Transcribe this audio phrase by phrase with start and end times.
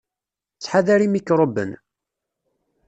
[0.55, 1.71] Ttḥadar imikṛuben!.